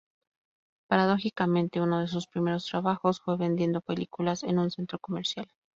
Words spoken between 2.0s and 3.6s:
de sus primeros trabajos fue